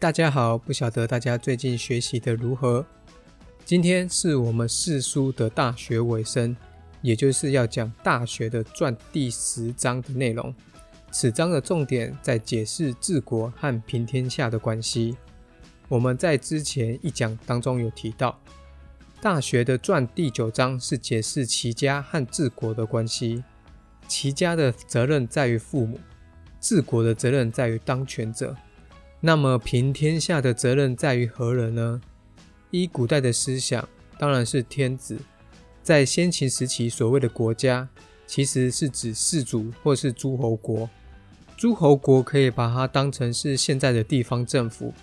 [0.00, 0.56] 大家好！
[0.56, 2.86] 不晓得大家最近学习的如何？
[3.64, 6.56] 今天是我们四书的大学尾声，
[7.02, 10.54] 也就是要讲《大学》的传第十章的内容。
[11.10, 15.16] 此章的重点在解释治国和平天下的关系。
[15.88, 18.40] 我们在之前一讲当中有提到，
[19.20, 23.42] 《大学》的传第九章是解释齐家和治国的关系。
[24.06, 25.98] 齐家的责任在于父母，
[26.60, 28.54] 治国的责任在于当权者。
[29.20, 32.00] 那么平天下的责任在于何人呢？
[32.70, 35.18] 依古代的思想，当然是天子。
[35.82, 37.88] 在先秦时期，所谓的国家，
[38.26, 40.88] 其实是指氏族或是诸侯国。
[41.56, 44.94] 诸侯国可以把它当成是现在的地方政府，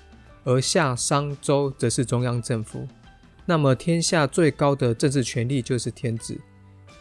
[0.46, 2.88] 而夏商周则是中央政府。
[3.46, 6.40] 那么天下最高的政治权力就是天子。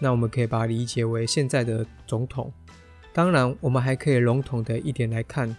[0.01, 2.53] 那我们可以把它理解为现在的总统。
[3.13, 5.57] 当然，我们还可以笼统的一点来看。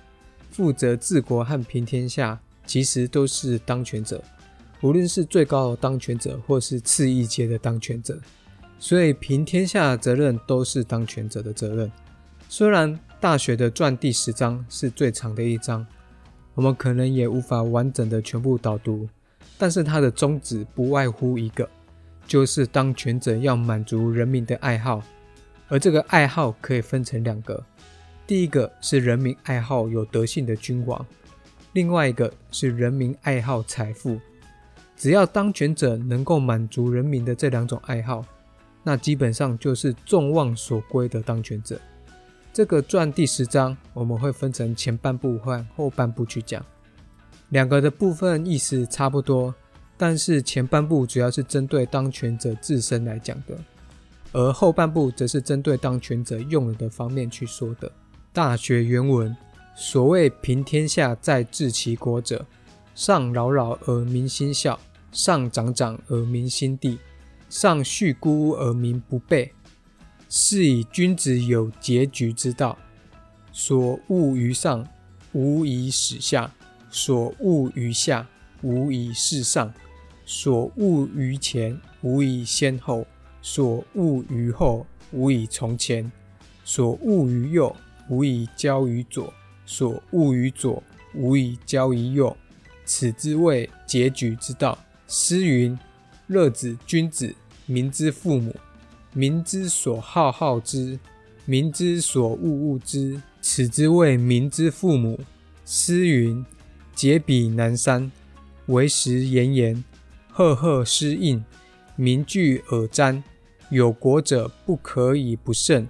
[0.56, 4.24] 负责治国和平天下，其实都是当权者，
[4.80, 8.18] 无论是最高的当权者，或是次一阶的当权者，
[8.80, 11.92] 所以平天下的责任都是当权者的责任。
[12.48, 12.90] 虽然
[13.20, 15.86] 《大学》的传第十章是最长的一章，
[16.54, 19.10] 我们可能也无法完整的全部导读，
[19.58, 21.70] 但是它的宗旨不外乎一个，
[22.26, 25.04] 就是当权者要满足人民的爱好，
[25.68, 27.62] 而这个爱好可以分成两个。
[28.28, 31.06] 第一个是人民爱好有德性的君王，
[31.74, 34.20] 另外一个是人民爱好财富。
[34.98, 38.26] 只要当权者能够满足人民的这两种爱好，
[38.82, 41.80] 那基本上就是众望所归的当权者。
[42.52, 46.66] 这个传第十章我们会分成前半部和后半部去讲，
[47.50, 49.54] 两个的部分意思差不多，
[49.98, 53.56] 但是前半部主要是针对当权者自身来讲的，
[54.32, 57.92] 而后半部则是针对当权者用人的方面去说的。
[58.36, 59.34] 大学原文：
[59.78, 62.46] 所谓平天下在治其国者，
[62.94, 64.78] 上扰扰而民心孝，
[65.14, 67.00] 上长长而民心地，
[67.48, 69.54] 上恤孤而民不备。
[70.28, 72.78] 是以君子有结局之道。
[73.54, 74.86] 所恶于上，
[75.32, 76.52] 无以使下；
[76.92, 78.28] 所恶于下，
[78.62, 79.70] 无以事上；
[80.26, 83.06] 所恶于前，无以先后；
[83.42, 86.12] 所恶于后，无以从前；
[86.66, 87.74] 所恶于右。
[88.10, 89.34] 无以交于左，
[89.66, 90.82] 所恶于左，
[91.14, 92.36] 无以交于右，
[92.86, 94.78] 此之谓结举之道。
[95.08, 95.78] 诗云
[96.28, 97.34] ：“乐子君子，
[97.66, 98.56] 民之父母。
[99.14, 101.00] 民之所好好之，
[101.46, 105.20] 民之所恶恶之，此之谓民之父母。”
[105.66, 106.46] 诗云
[106.94, 108.12] ：“解彼南山，
[108.68, 109.84] 为时炎炎，
[110.30, 111.44] 赫赫诗应，
[111.96, 113.24] 民具尔瞻。
[113.70, 115.88] 有国者不可以不胜。”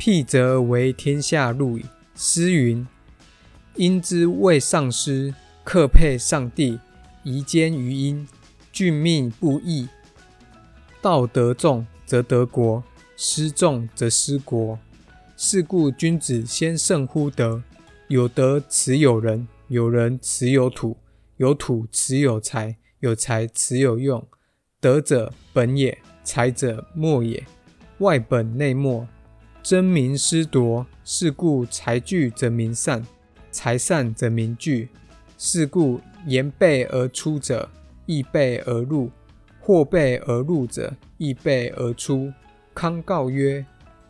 [0.00, 1.84] 辟则为天下路矣。
[2.14, 2.86] 诗云
[3.76, 6.80] ：“因之谓上师，克配上帝，
[7.22, 8.26] 夷坚于因，
[8.72, 9.90] 俊命不义。
[11.02, 12.82] 道德重则得国，
[13.14, 14.78] 失重则失国。
[15.36, 17.62] 是故君子先胜乎德。
[18.08, 20.96] 有德持有人，有人持有土，
[21.36, 24.26] 有土持有财，有财持有用。
[24.80, 27.44] 德者本也，财者末也。
[27.98, 29.06] 外本内末。”
[29.62, 33.06] 争名失夺，是故财聚则民散，
[33.50, 34.88] 财散则民聚。
[35.36, 37.68] 是故言悖而出者，
[38.06, 39.08] 亦悖而入；
[39.60, 42.32] 或悖而入者，亦悖而出。
[42.74, 43.64] 康告曰：“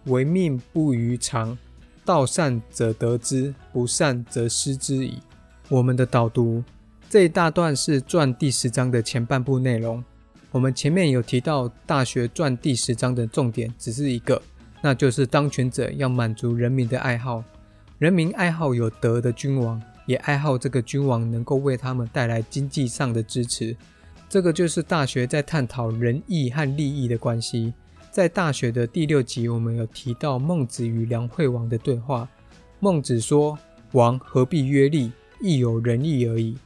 [0.07, 1.57] 唯命不于常，
[2.05, 5.19] 道善者得之，不善则失之矣。”
[5.69, 6.65] 我们的导读
[7.09, 10.03] 这一大段是传第十章的前半部内容。
[10.51, 14.41] 我们前面有提到《大学》传第十章的重点只是一个。
[14.81, 17.45] 那就是当权者要满足人民的爱好，
[17.99, 23.77] 人民爱好有德的君王，也爱好这个君王能够为他们带来经济上的支持。
[24.29, 27.75] 这个就是大学在探讨仁义和利益的关系。
[28.11, 32.29] 在大学的第六集，我们有提到孟子与梁惠王的对话。
[32.79, 33.59] 孟子说
[33.93, 35.13] ：“王何必约利？
[35.41, 36.57] 亦有仁义而已。”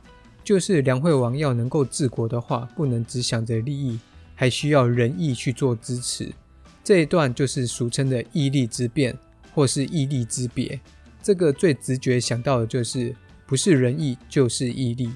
[0.45, 3.99] 就是梁惠王要能够治国的话，不能只想着利益，
[4.35, 6.33] 还需要仁义去做支持。
[6.85, 9.17] 这一段就是俗称的义利之辩，
[9.55, 10.79] 或是义利之别。
[11.23, 13.17] 这个最直觉想到的就是
[13.47, 15.11] 不是仁义就是义利，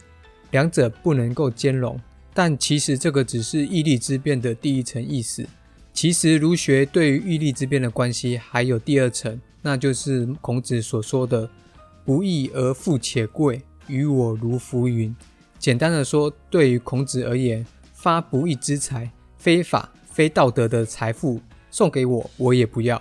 [0.50, 2.00] 两者不能够兼容。
[2.32, 5.46] 但其实这个只是义利之辩的第一层意思。
[5.92, 11.50] 其实儒学对于义利之辩的关系还有第二层，那就是孔子所说的
[12.06, 15.14] “不义而富且贵，于我如浮云”。
[15.58, 21.40] 简单的说，对于孔子而言，发不义之财、非法、非道德的财富。
[21.70, 23.00] 送给我，我也不要。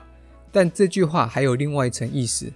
[0.52, 2.52] 但这句话还有另外一层意思：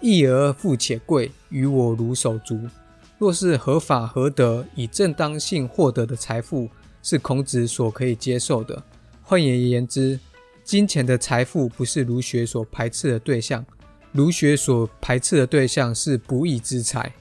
[0.00, 2.60] 义而富且贵，与我如手足。
[3.18, 6.68] 若是合法合德、以正当性获得的财富，
[7.02, 8.82] 是孔子所可以接受的。
[9.22, 10.18] 换言之，
[10.64, 13.64] 金钱的财富不是儒学所排斥的对象，
[14.12, 17.12] 儒学所排斥的对象是不义之财。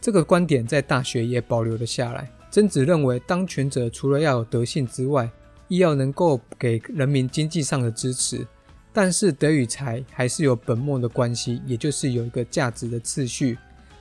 [0.00, 2.30] 这个观点在大学也保留了下来。
[2.50, 5.30] 曾子认为，当权者除了要有德性之外，
[5.72, 8.46] 亦要能够给人民经济上的支持。
[8.92, 13.56] 但是德与财还是有本末的关系，也就是有一个价值的次序。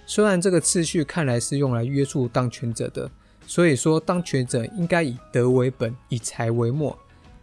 [0.05, 3.09] 虽然这个次序看来是用来约束当权者的，
[3.47, 6.99] 所以说当权者应该以德为本，以财为末。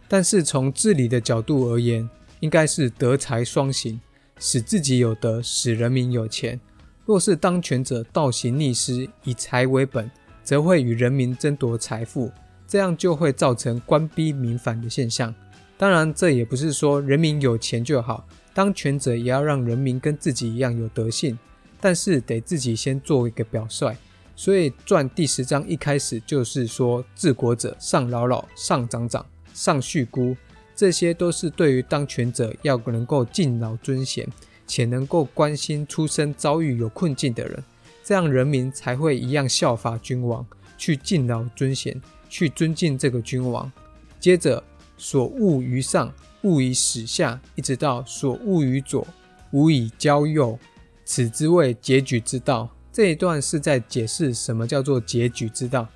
[0.07, 2.07] 但是从治理的角度而言，
[2.39, 3.99] 应该是德财双行，
[4.37, 6.59] 使自己有德，使人民有钱。
[7.03, 10.11] 若是当权者倒行逆施，以财为本，
[10.43, 12.31] 则会与人民争夺财富，
[12.69, 15.33] 这样就会造成官逼民反的现象。
[15.75, 21.39] 当然，这也不是说人民有钱就好，当权者也要让人民跟自己一样有德性，
[21.81, 23.95] 但是得自己先做一个表率。
[24.35, 30.37] 所以传第十章一开始就是说，治国者上老老，上长长，上恤孤，
[30.75, 34.27] 这些都是对于当权者要能够敬老尊贤，
[34.67, 37.63] 且能够关心出身遭遇有困境的人，
[38.03, 40.45] 这样人民才会一样效法君王，
[40.77, 43.69] 去敬老尊贤，去尊敬这个君王。
[44.19, 44.63] 接着。
[45.01, 49.07] 所恶于上，恶以始下，一直到所恶于左，
[49.51, 50.59] 无以交右，
[51.05, 52.69] 此之谓结局之道。
[52.91, 55.87] 这一段是在解释什么叫做结局之道。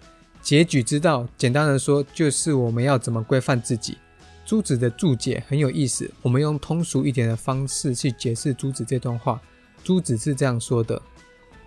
[0.41, 3.97] 结局之道，简单的说，就是我们要怎么规范自己。
[4.45, 9.41] 朱子的注解很有意思，我们用通俗一点的方式去解释朱子这段话。
[9.83, 11.01] 朱子是这样说的：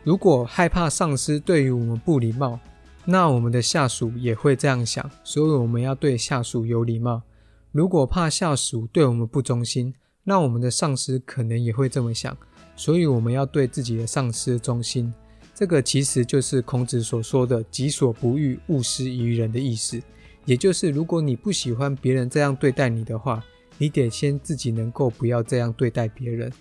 [0.02, 2.58] 如果害怕上司对于我们不礼貌，
[3.08, 7.22] 那我们的下属也会这样想，所以我们要对下属有礼貌。
[7.70, 9.94] 如果怕下属对我们不忠心，
[10.24, 12.36] 那我们的上司可能也会这么想，
[12.74, 15.14] 所以我们要对自己的上司忠心。
[15.54, 20.02] 这个其实就是孔子所说的“己所不欲，勿施于人”的意思。
[20.44, 23.42] 也就是，如果你不喜欢别人这样对待你的话，
[23.78, 26.52] 你得先自己能够不要这样对待别人。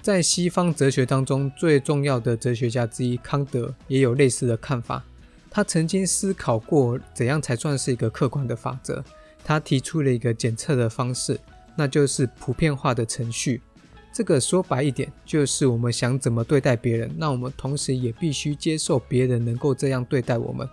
[0.00, 5.04] 在西方哲学当中，最重要的哲学家之一康德也有类似的看法。
[5.54, 9.04] 他曾经思考过怎样才算是一个客观的法则。
[9.44, 11.38] 他提出了一个检测的方式，
[11.76, 13.62] 那就是普遍化的程序。
[14.12, 20.68] 这个说白一点，就是我们想怎么对待别人，那我们同时也必须接受别人能够这样对待我们。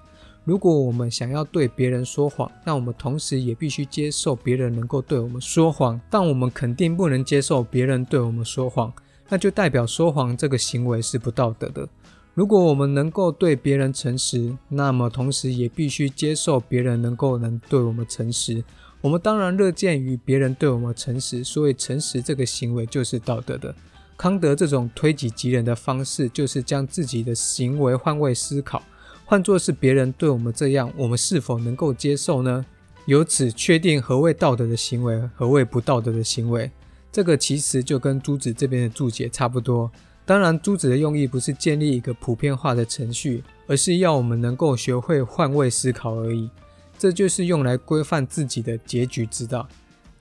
[0.46, 6.02] 如果我们想要对别人说谎，那我们同时也必须接受别人能够对我们说谎。
[6.10, 8.92] 但我们肯定不能接受别人对我们说谎，
[9.30, 11.88] 那就代表说谎这个行为是不道德的。
[12.34, 18.64] 如果我们能够对别人诚实，那么同时也必须接受别人能够能对我们诚实。
[19.02, 23.76] 我们当然乐见于别人对我们诚实，所以诚实这个行为就是道德的。
[24.16, 28.82] 康德这种推己及人的方式，就是将自己的行为换位思考，
[29.26, 32.66] 换作是别人对我们这样，我们是否能够接受呢？
[33.08, 36.72] 由此确定何谓道德的行为，何谓不道德的行为。
[37.12, 39.92] 这个其实就跟朱子这边的注解差不多。
[40.32, 46.50] 当然，朱子的用意不是建立一个普遍化的程序，而是要我们能够学会换位思考而已。
[46.98, 49.68] 这就是用来规范自己的结局之道。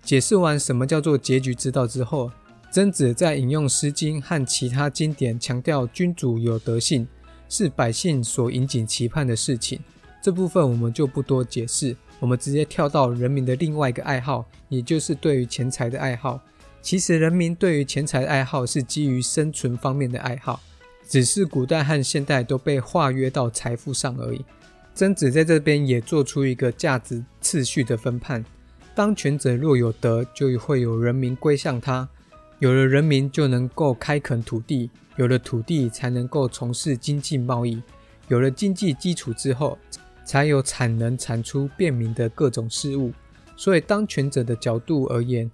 [0.03, 2.29] 解释完什么叫做结局之道之后，
[2.73, 7.07] 曾子在引用《诗经》和其他经典，强调君主有德性
[7.49, 9.79] 是百姓所引颈期盼的事情。
[10.21, 16.41] 这部分我们就不多解释，我们直接跳到人民的另外一个爱好，也就是对于钱财的爱好。
[16.83, 20.61] 其实，人民对于钱财的爱好是基于生存方面的爱好，
[21.07, 24.45] 只是古代和现代都被划约到财富上而已。
[24.95, 28.45] 曾子在这边也做出一个价值次序的分判：
[28.95, 32.09] 当权者若有德，就会有人民归向他；
[32.59, 37.81] 有了人民，就能够开垦土地；有了土地，才能够从事经济贸易；
[38.29, 39.79] 有了经济基础之后，
[40.25, 43.13] 才有产能产出便民的各种事物。
[43.57, 45.51] 所以，当权者的角度而言，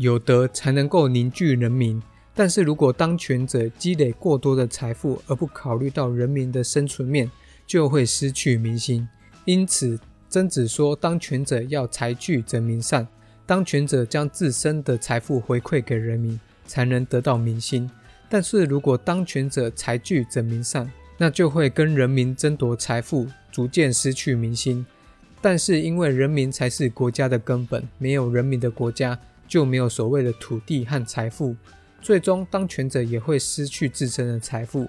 [0.00, 2.02] 有德才能够凝聚人民，
[2.34, 7.30] 但是如果当权者积累过多的财富而不考虑到人民的生存面，
[7.66, 9.06] 就会失去民心。
[9.44, 13.06] 因此，曾子说，当权者要财聚则民散，
[13.44, 17.90] 当权者将自身的财富回馈给人民，才能得到民心。
[18.30, 24.86] 但是如果当权者财聚则民散，那就会跟人民争夺财富，逐渐失去民心。
[25.42, 29.18] 但是因为人民才是国家的根本，没有人民的国家。
[29.50, 31.56] 就没有所谓的土地和财富，
[32.00, 34.88] 最终当权者也会失去自身的财富，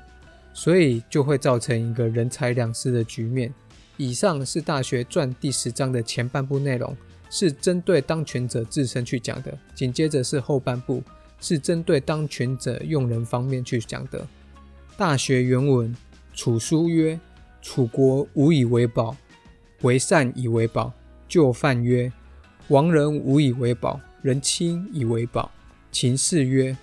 [0.53, 3.51] 所以就会造成一个人财两失的局面。
[3.97, 6.95] 以上是《大学传》第十章的前半部内容，
[7.31, 11.01] 是针对当权者自身去讲的；紧接着是后半部，
[11.39, 14.19] 是针对当权者用人方面去讲的。
[14.95, 15.95] 《大学》原文：
[16.35, 17.19] 楚书曰
[17.63, 19.17] ：“楚国无以为宝，
[19.81, 20.93] 为善以为宝。
[21.27, 22.11] 就犯曰：
[22.67, 25.51] 亡人无以为宝，人亲以为宝。
[25.91, 26.77] 秦氏曰：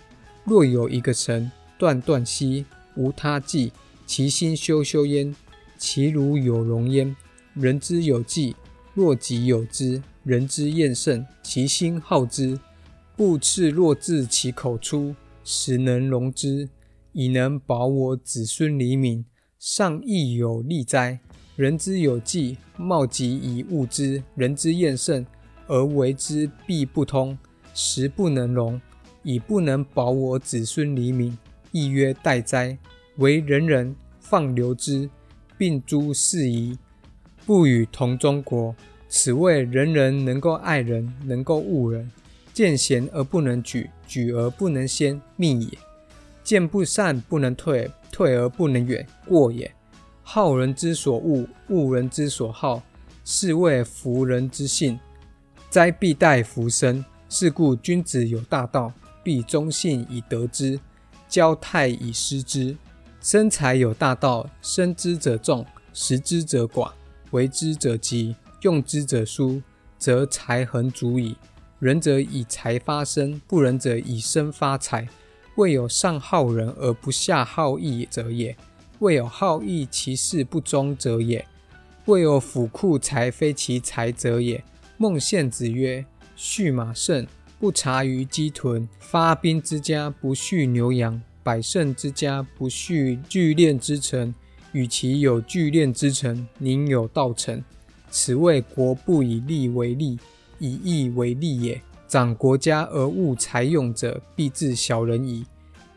[0.45, 2.65] 若有一个臣断断兮，
[2.97, 3.73] 无他计，
[4.07, 5.35] 其心修修焉，
[5.79, 7.15] 其如有容焉。
[7.55, 8.55] 人之有计，
[8.95, 12.59] 若己有之，人之厌胜，其心好之。
[13.17, 16.69] 不赤若自其口出，使能容之，
[17.13, 19.25] 以能保我子孙黎民，
[19.59, 21.21] 尚亦有利哉？
[21.57, 25.27] 人之有计，貌极以物之；人之厌胜，
[25.69, 27.39] 而为之必不通，
[27.73, 28.81] 实不能容，
[29.23, 31.39] 以不能保我子孙黎民，
[31.71, 32.77] 亦曰待哉？
[33.19, 35.09] 为人人放流之，
[35.57, 36.77] 并诸事宜，
[37.47, 38.75] 不与同中国。
[39.09, 42.11] 此谓人人能够爱人，能够恶人。
[42.53, 45.69] 见贤而不能举，举而不能先，命也；
[46.43, 49.71] 见不善不能退，退而不能远，过也。
[50.23, 52.83] 好人之所恶，恶人之所好，
[53.25, 54.99] 是谓福人之性。
[55.71, 58.91] 灾必待福生，是故君子有大道，
[59.23, 60.81] 必忠信以得之，
[61.29, 62.75] 交泰以失之。
[63.21, 66.93] 生财有大道，生之者众，食之者寡，
[67.33, 69.61] 为之者急，用之者疏，
[69.99, 71.37] 则财恒足矣。
[71.81, 75.07] 仁者以财发身，不仁者以身发财。
[75.57, 78.55] 未有上好人而不下好义者也；
[79.01, 81.45] 未有好义其事不忠者也；
[82.07, 84.65] 未有府库财非其财者也。
[85.01, 87.25] 孟献子曰：“畜马胜，
[87.61, 94.35] 不察于鸡豚；发兵之家，不畜牛羊；百胜之家，不畜聚练之臣。
[94.73, 97.63] 与其有聚练之臣，宁有道成？
[98.11, 100.19] 此谓国不以利为利。”
[100.59, 101.81] 以义为利也。
[102.09, 105.47] 长国家而务财用者，必致小人矣。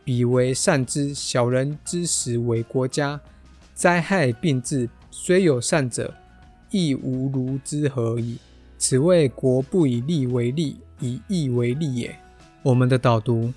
[0.03, 3.19] 彼为善之，小人之始为国家，
[3.73, 4.87] 灾害并至。
[5.09, 6.13] 虽有善者，
[6.69, 8.37] 亦无如之何矣。
[8.81, 12.17] 此谓国不以利为利，以义为利也。
[12.63, 13.53] 我们的导读，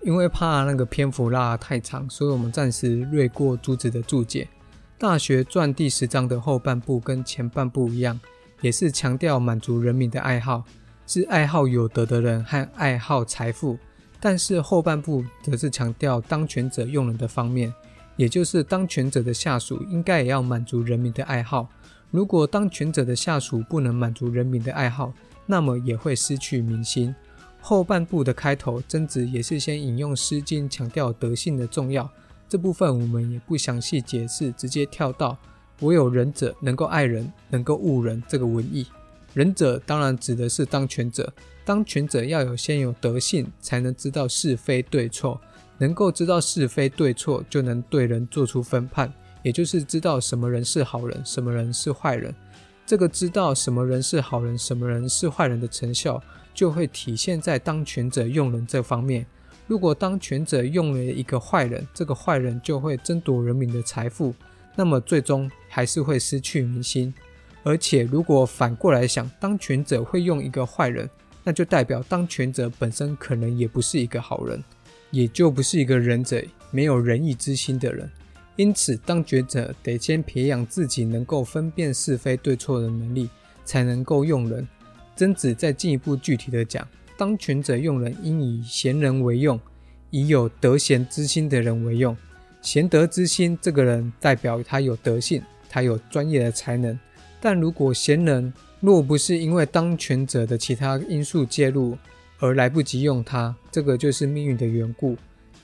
[0.00, 4.44] 因为怕那个篇幅拉太长，所以我们暂时略过朱子的注解。
[4.96, 8.18] 《大学》传第十章的后半部跟前半部一样。
[8.62, 10.64] 也是强调满足人民的爱好，
[11.06, 13.78] 是爱好有德的人和爱好财富。
[14.18, 17.70] 但是后半部则是强调当权者用人的方面，
[18.16, 21.68] 也就是当权者的下属应该也要满足人民的爱好。
[22.16, 25.12] 如果当权者的下属不能满足人民的爱好，
[25.44, 27.14] 那么也会失去民心。
[27.60, 32.10] 后半部的开头，曾子也是先引用《诗经》，强调德性的重要。
[32.48, 35.36] 这部分我们也不详细解释，直接跳到。
[35.80, 38.22] 唯有仁者能够爱人，能够恶人。
[38.26, 38.86] 这个文意，
[39.34, 41.30] 仁者当然指的是当权者。
[41.66, 45.38] 当权者要有先有德性，才能知道是非对错。
[45.76, 49.12] 能够知道是非对错，就能对人做出分判，
[49.46, 52.34] 也就是知道什么人是好人，什么人是坏人。
[52.84, 56.20] 这个知道什么人是好人，什么人是坏人的成效，
[56.52, 59.24] 就会体现在当权者用人这方面。
[59.68, 64.34] 如果当权者用了一个坏人，这个坏人就会争夺人民的财富。
[64.74, 67.14] 那么最终还是会失去民心，
[67.62, 71.08] 而且如果反过来想，当权者会用一个坏人，
[71.44, 74.60] 那就代表当权者本身可能也不是一个好人，
[75.12, 78.10] 也就不是一个仁者，没有仁义之心的人。
[78.56, 83.28] 因此，当权者得先培养自己能够分辨是非对错的能力，
[83.64, 84.66] 才能够用人。
[85.14, 86.86] 曾子再进一步具体的讲，
[87.18, 89.60] 当权者用人应以贤人为用，
[90.10, 92.16] 以有德贤之心的人为用。
[92.62, 96.98] 贤德之心，这个人代表他有德性，他有专业的才能。
[97.40, 101.96] 但如果贤人若不是因为当权者的其他因素介入
[102.38, 105.16] 而来不及用他，这个就是命运的缘故。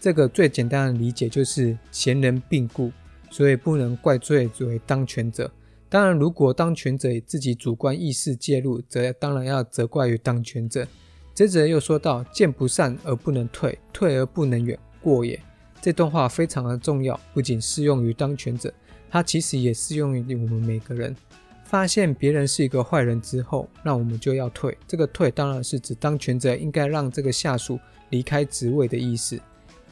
[0.02, 2.90] 这个最简单的理解就是贤人病故，
[3.30, 5.48] 所以不能怪罪作为当权者。
[5.88, 10.84] 当然，如果当权者自己主观意识介入，则当然要责怪于当权者。
[11.32, 15.40] 接着又说到：见不善而不能退，退而不能远，过也。
[15.80, 18.74] 这段话非常的重要，不仅适用于当权者，
[19.08, 21.14] 它其实也适用于我们每个人。
[21.62, 24.76] 发现别人是一个坏人之后，那我们就要退。
[24.88, 27.78] 这个退当然是指当权者应该让这个下属
[28.10, 29.40] 离开职位的意思。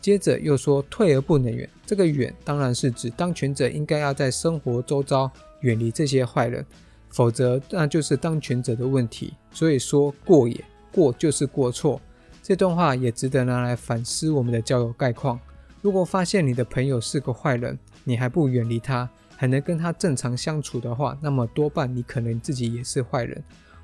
[0.01, 5.31] 接着又说退而不能远，这个远当然是指当权者应该要在生活周遭
[5.61, 6.65] 远离这些坏人，
[7.11, 9.35] 否则那就是当权者的问题。
[9.53, 12.01] 所以说过也过就是过错。
[12.43, 15.39] 这段话也值得拿来反思我们的交友概况。
[15.83, 23.43] 如果发现你的朋友是个坏人，你还不远离他，还能跟他正常相处的话，那么多半你可能自己也是坏人。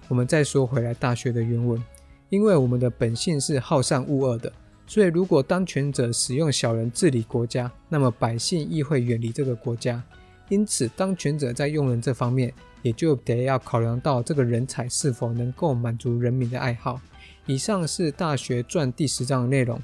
[0.08, 1.82] 我们再说回来，大学的原文，
[2.28, 4.52] 因为我们的本性是好善恶恶的，
[4.86, 10.02] 所以如果当权者使用小人治理国家，那么百姓亦会远离这个国家。
[10.48, 17.00] 因此，当权者在用人这方面，也就得要考量到这个人才是否能够满足人民的爱好。
[17.46, 19.80] 以上是《大学传》第十章的内容。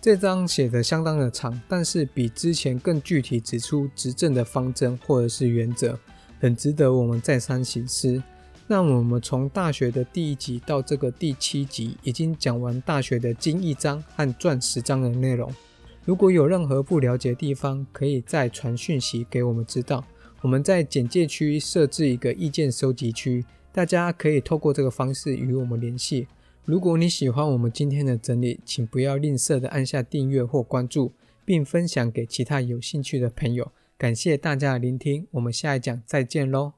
[0.00, 5.96] 这章写的相当的长，但是比之前更具体指出执政的方针或者是原则，
[6.40, 8.20] 很值得我们再三省思。
[8.72, 15.54] 那我们从大学的第一集到这个第七集，已经讲完大学的经一章和传十章的内容。
[16.06, 20.02] 如果有任何不了解的地方，可以再传讯息给我们知道。
[20.40, 26.26] 我们在简介区设置一个意见收集区，大家可以透过这个方式与我们联系。
[26.64, 31.12] 如果你喜欢我们今天的整理，请不要吝啬的按下订阅或关注，
[31.44, 33.70] 并分享给其他有兴趣的朋友。
[33.98, 36.72] 感谢大家的聆听，我们下一讲再见喽。